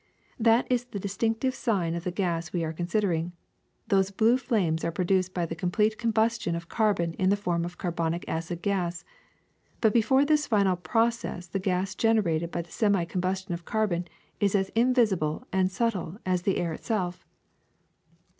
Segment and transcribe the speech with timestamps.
[0.39, 3.33] That is the distinctive sign of the gas we are considering;
[3.89, 7.77] those blue flames are produced by the complete combustion of carbon in the formation of
[7.77, 9.05] carbonic acid gas.
[9.79, 14.07] But before this final process the gas generated by the semi combus tion of carbon
[14.39, 17.23] is as invisible and subtile as the air itself.